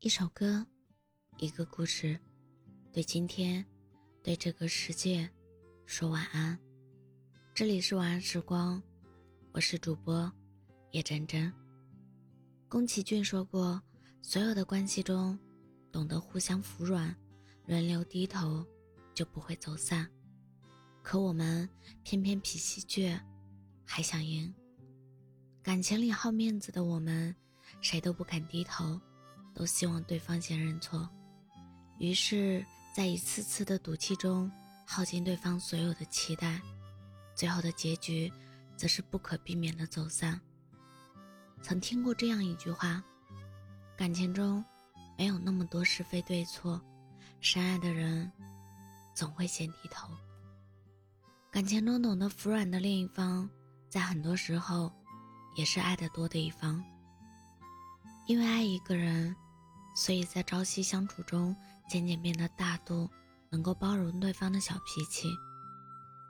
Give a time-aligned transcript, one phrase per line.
[0.00, 0.64] 一首歌，
[1.38, 2.16] 一个故事，
[2.92, 3.66] 对今天，
[4.22, 5.28] 对这个世界，
[5.86, 6.56] 说晚安。
[7.52, 8.80] 这里是晚安时光，
[9.50, 10.32] 我是主播
[10.92, 11.52] 叶真真。
[12.68, 13.82] 宫崎骏说过，
[14.22, 15.36] 所有的关系中，
[15.90, 17.12] 懂得互相服软，
[17.66, 18.64] 轮流低头，
[19.12, 20.08] 就不会走散。
[21.02, 21.68] 可我们
[22.04, 23.20] 偏偏脾气倔，
[23.84, 24.54] 还想赢。
[25.60, 27.34] 感情里好面子的我们，
[27.80, 29.00] 谁都不肯低头。
[29.58, 31.08] 都希望对方先认错，
[31.98, 32.64] 于是，
[32.94, 34.48] 在一次次的赌气中
[34.86, 36.62] 耗尽对方所有的期待，
[37.34, 38.32] 最后的结局，
[38.76, 40.40] 则是不可避免的走散。
[41.60, 43.02] 曾听过这样一句话：
[43.96, 44.64] 感情中
[45.18, 46.80] 没有那么多是非对错，
[47.40, 48.30] 深爱的人
[49.12, 50.08] 总会先低头。
[51.50, 53.50] 感情中懂得服软的另一方，
[53.88, 54.92] 在很多时候
[55.56, 56.80] 也是爱得多的一方，
[58.28, 59.34] 因为爱一个人。
[59.98, 61.56] 所以在朝夕相处中，
[61.88, 63.10] 渐渐变得大度，
[63.50, 65.28] 能够包容对方的小脾气。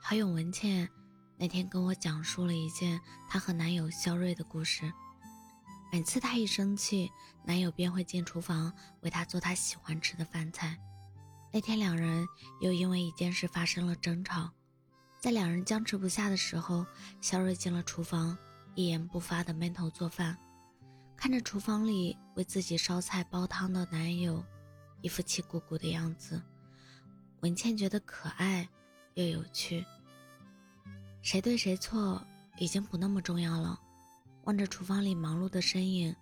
[0.00, 0.88] 好友文倩
[1.36, 2.98] 那天跟我讲述了一件
[3.28, 4.90] 她和男友肖瑞的故事。
[5.92, 7.12] 每次她一生气，
[7.44, 10.78] 男友便会进厨房为她做她喜欢吃的饭菜。
[11.52, 12.26] 那天两人
[12.62, 14.50] 又因为一件事发生了争吵，
[15.20, 16.86] 在两人僵持不下的时候，
[17.20, 18.34] 肖瑞进了厨房，
[18.74, 20.38] 一言不发的闷头做饭。
[21.18, 24.42] 看着厨房里为自己烧菜煲汤的男友，
[25.02, 26.40] 一副气鼓鼓的样子，
[27.40, 28.66] 文倩觉得可爱
[29.14, 29.84] 又有趣。
[31.20, 32.24] 谁对谁错
[32.56, 33.80] 已经不那么重要了。
[34.44, 36.14] 望着厨房里忙碌的身影，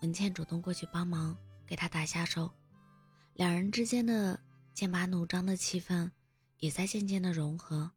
[0.00, 2.50] 文倩主动过去帮忙，给他打下手。
[3.34, 4.40] 两人之间的
[4.72, 6.10] 剑拔弩张的气氛
[6.56, 7.90] 也在渐渐的融合。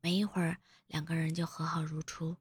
[0.00, 2.36] 没一会儿，两个人就和好如初。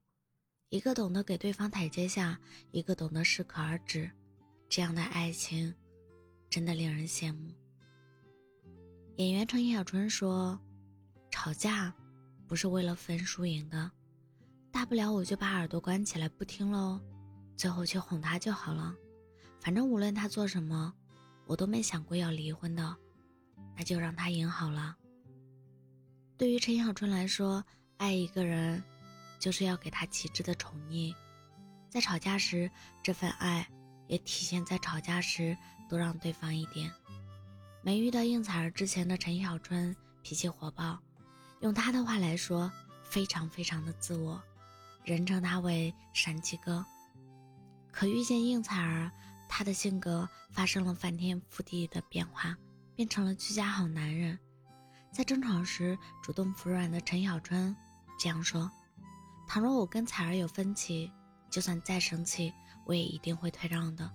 [0.73, 2.35] 一个懂得给对方台阶下，
[2.71, 4.09] 一个懂得适可而止，
[4.67, 5.71] 这样的爱情，
[6.49, 7.53] 真的令人羡慕。
[9.17, 10.59] 演员程小春说
[11.29, 11.93] ：“吵架
[12.47, 13.91] 不是为了分输赢的，
[14.71, 16.99] 大不了我就把耳朵关起来不听喽，
[17.55, 18.95] 最后去哄他就好了。
[19.61, 20.91] 反正无论他做什么，
[21.45, 22.97] 我都没想过要离婚的，
[23.77, 24.97] 那就让他赢好了。”
[26.35, 27.63] 对于陈小春来说，
[27.97, 28.83] 爱一个人。
[29.43, 31.13] 就是要给他极致的宠溺，
[31.89, 32.71] 在吵架时，
[33.03, 33.67] 这份爱
[34.07, 35.57] 也体现在吵架时
[35.89, 36.89] 多让对方一点。
[37.81, 40.97] 没遇到应采儿之前的陈小春脾气火爆，
[41.59, 42.71] 用他的话来说，
[43.03, 44.41] 非常非常的自我，
[45.03, 46.85] 人称他为山鸡哥。
[47.91, 49.11] 可遇见应采儿，
[49.49, 52.55] 他的性格发生了翻天覆地的变化，
[52.95, 54.39] 变成了居家好男人。
[55.11, 57.75] 在争吵时主动服软的陈小春
[58.17, 58.71] 这样说。
[59.53, 61.11] 倘若我跟彩儿有分歧，
[61.47, 62.51] 就算再生气，
[62.87, 64.11] 我也一定会退让的。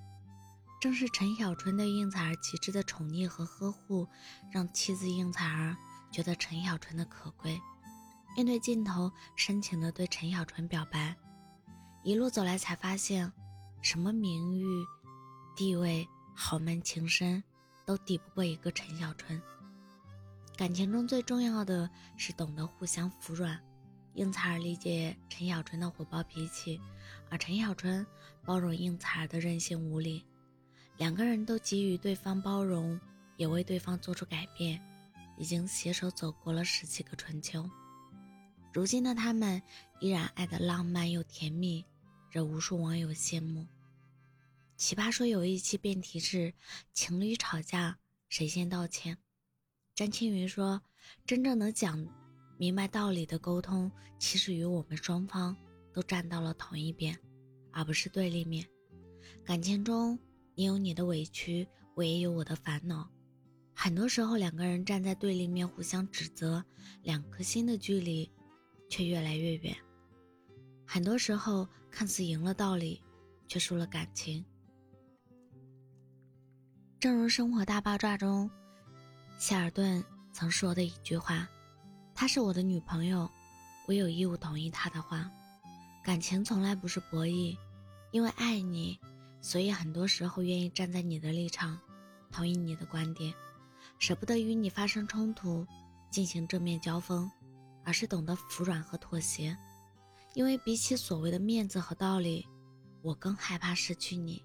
[0.80, 4.04] 正是陈小春对应采儿极致的宠溺和呵护，
[4.50, 5.76] 让妻子应采儿
[6.10, 7.56] 觉得陈小春的可贵。
[8.34, 11.14] 面对镜头，深情地对陈小春表白。
[12.02, 13.32] 一路走来，才发现，
[13.80, 14.66] 什么名誉、
[15.54, 16.04] 地位、
[16.34, 17.40] 豪门情深，
[17.86, 19.40] 都抵不过一个陈小春。
[20.56, 23.56] 感情中最重要的是懂得互相服软。
[24.18, 26.80] 应采儿理解陈小春的火爆脾气，
[27.30, 28.04] 而陈小春
[28.44, 30.24] 包容应采儿的任性无理。
[30.96, 33.00] 两个人都给予对方包容，
[33.36, 34.82] 也为对方做出改变，
[35.38, 37.70] 已经携手走过了十几个春秋。
[38.72, 39.62] 如今的他们
[40.00, 41.84] 依然爱得浪漫又甜蜜，
[42.28, 43.68] 惹无数网友羡慕。
[44.76, 46.52] 奇葩说有一期辩题是
[46.92, 47.96] 情侣吵架
[48.28, 49.16] 谁先道歉，
[49.94, 50.82] 詹青云说
[51.24, 52.04] ：“真正能讲。”
[52.58, 55.56] 明白道理的沟通，其实与我们双方
[55.92, 57.16] 都站到了同一边，
[57.70, 58.66] 而不是对立面。
[59.44, 60.18] 感情中，
[60.56, 63.08] 你有你的委屈，我也有我的烦恼。
[63.72, 66.64] 很多时候，两个人站在对立面，互相指责，
[67.02, 68.28] 两颗心的距离
[68.88, 69.76] 却越来越远。
[70.84, 73.00] 很多时候，看似赢了道理，
[73.46, 74.44] 却输了感情。
[76.98, 78.50] 正如《生活大爆炸》中，
[79.38, 81.48] 谢尔顿曾说的一句话。
[82.20, 83.30] 她是我的女朋友，
[83.86, 85.30] 我有义务同意她的话。
[86.02, 87.56] 感情从来不是博弈，
[88.10, 88.98] 因为爱你，
[89.40, 91.78] 所以很多时候愿意站在你的立场，
[92.32, 93.32] 同意你的观点，
[94.00, 95.64] 舍不得与你发生冲突，
[96.10, 97.30] 进行正面交锋，
[97.84, 99.56] 而是懂得服软和妥协。
[100.34, 102.44] 因为比起所谓的面子和道理，
[103.00, 104.42] 我更害怕失去你。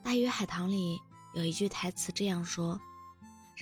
[0.04, 0.96] 《大鱼海棠》里
[1.34, 2.80] 有一句台词这样说。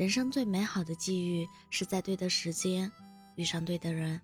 [0.01, 2.91] 人生最美好的际遇，是在对的时间
[3.35, 4.19] 遇上对的人，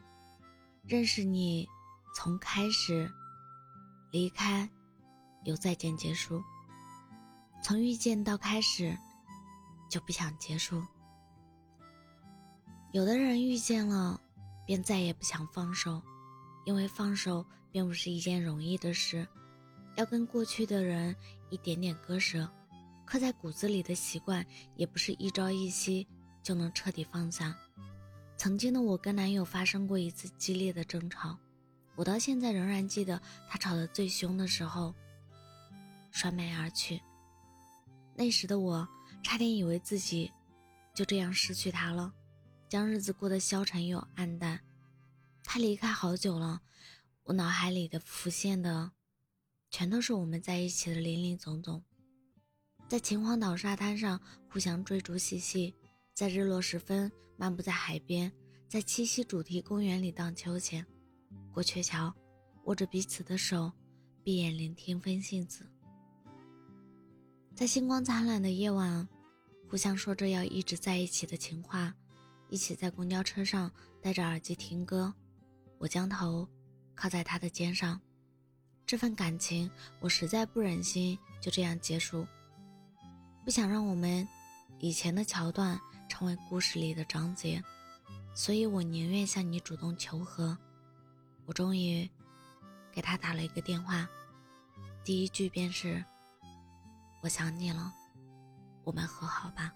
[0.86, 1.68] 认识你，
[2.14, 3.12] 从开始，
[4.10, 4.66] 离开，
[5.44, 6.42] 由再见结束。
[7.62, 8.96] 从遇见到开始，
[9.90, 10.82] 就不想结束。
[12.92, 14.18] 有的人遇见了，
[14.64, 16.00] 便再也不想放手，
[16.64, 19.28] 因为放手并不是一件容易的事，
[19.98, 21.14] 要跟过去的人
[21.50, 22.50] 一点点割舍，
[23.06, 24.44] 刻在骨子里的习惯，
[24.74, 26.06] 也不是一朝一夕
[26.42, 27.56] 就能彻底放下。
[28.36, 31.38] 曾经的我跟男友发生过一次激烈的争吵，
[31.94, 34.92] 我到现在仍然记得他吵得最凶的时候，
[36.10, 37.00] 摔门而去。
[38.14, 38.86] 那时的我
[39.22, 40.30] 差点以为自己
[40.94, 42.12] 就这样失去他了。
[42.68, 44.60] 将日子过得消沉又暗淡。
[45.44, 46.60] 他离开好久了，
[47.22, 48.90] 我脑海里的浮现的，
[49.70, 51.80] 全都是我们在一起的林林总总。
[52.88, 55.74] 在秦皇岛沙滩上互相追逐嬉戏，
[56.14, 58.32] 在日落时分漫步在海边，
[58.68, 60.86] 在七夕主题公园里荡秋千，
[61.52, 62.14] 过鹊桥，
[62.64, 63.72] 握着彼此的手，
[64.22, 65.68] 闭眼聆听风信子。
[67.56, 69.08] 在星光灿烂的夜晚，
[69.68, 71.92] 互相说着要一直在一起的情话。
[72.48, 73.68] 一起在公交车上
[74.00, 75.12] 戴着耳机听歌，
[75.78, 76.48] 我将头
[76.94, 78.00] 靠在他的肩上。
[78.86, 79.68] 这份感情，
[79.98, 82.24] 我实在不忍心就这样结束，
[83.46, 84.26] 不想让我们
[84.80, 87.62] 以前的桥段成为故事里的章节，
[88.34, 90.58] 所以我宁愿向你主动求和。
[91.44, 92.10] 我终于
[92.92, 94.04] 给他打了一个电话，
[95.04, 96.04] 第一句便是
[97.22, 97.92] ：“我想你了，
[98.82, 99.72] 我们和好吧。”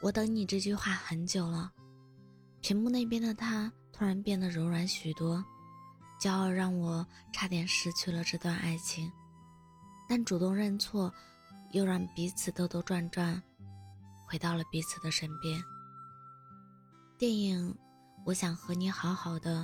[0.00, 1.72] 我等你这句话很久了，
[2.60, 5.44] 屏幕那边的他突然变得柔软许多，
[6.20, 9.10] 骄傲让我差点失去了这段爱情，
[10.08, 11.12] 但主动认错，
[11.76, 13.40] 又让彼此兜兜转转，
[14.26, 15.62] 回到了彼此的身边。
[17.18, 17.70] 电影
[18.24, 19.60] 《我想和你好好的》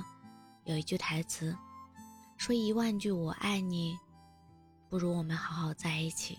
[0.65, 1.57] 有一句台词，
[2.37, 3.97] 说一万句我爱你，
[4.89, 6.37] 不如我们好好在一起。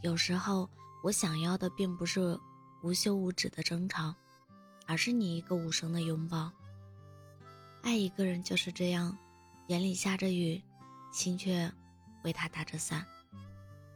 [0.00, 0.68] 有时候
[1.04, 2.38] 我想要的并不是。
[2.82, 4.14] 无休无止的争吵，
[4.86, 6.52] 而是你一个无声的拥抱。
[7.82, 9.16] 爱一个人就是这样，
[9.66, 10.62] 眼里下着雨，
[11.10, 11.72] 心却
[12.22, 13.04] 为他打着伞。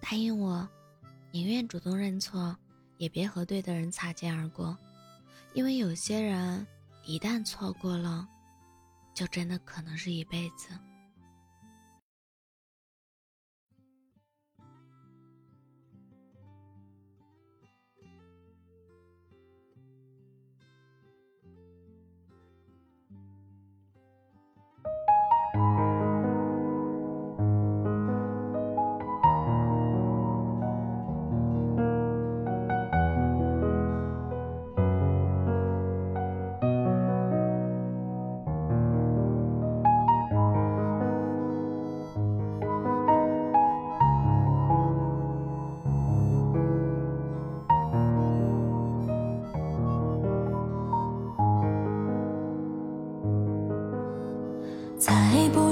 [0.00, 0.68] 答应我，
[1.30, 2.56] 宁愿主动认错，
[2.98, 4.76] 也别和对的人擦肩而过，
[5.54, 6.66] 因为有些人
[7.04, 8.26] 一旦错过了，
[9.14, 10.68] 就真的可能是一辈子。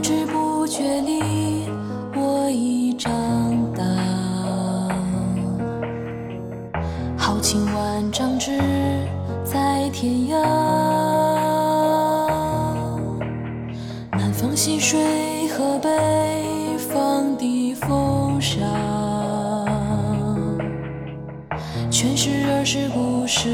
[0.08, 1.68] 不知不觉里，
[2.16, 3.12] 我已长
[3.74, 3.84] 大。
[7.14, 8.58] 豪情万丈志
[9.44, 10.42] 在天涯，
[14.12, 14.98] 南方溪水
[15.48, 15.90] 和北
[16.78, 18.64] 方的风沙，
[21.90, 23.50] 全是儿时故事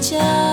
[0.00, 0.49] 家，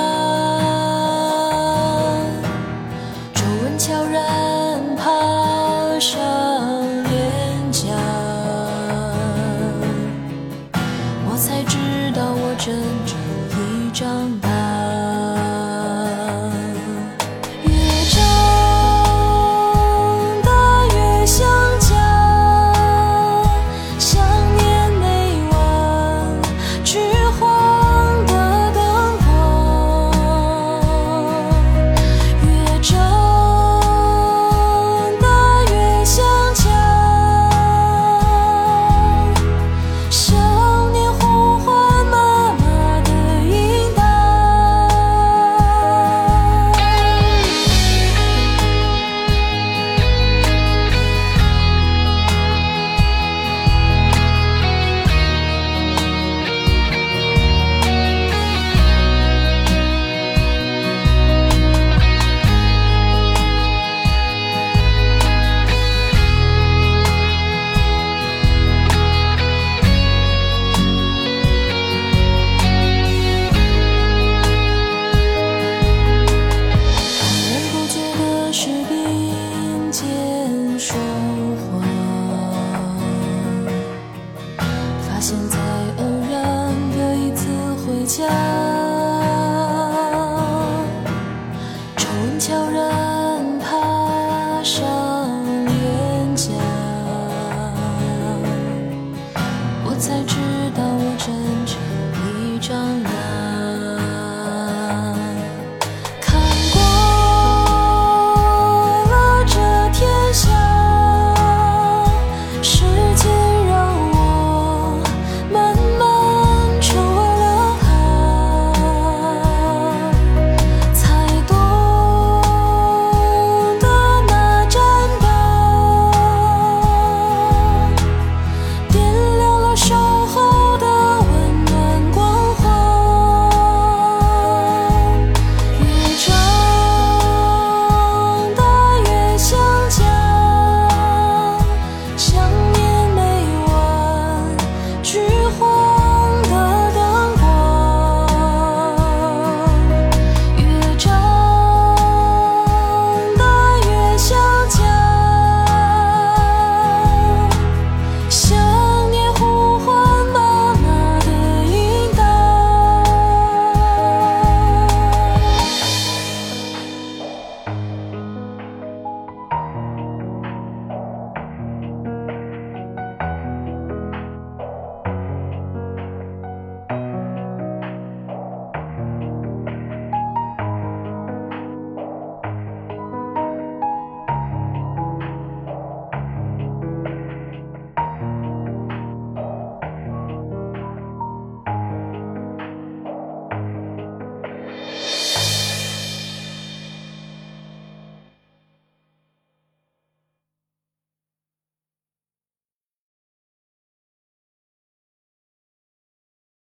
[92.40, 92.87] 悄然